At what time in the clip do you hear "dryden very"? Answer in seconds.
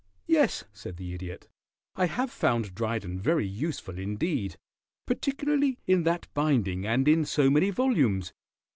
2.73-3.45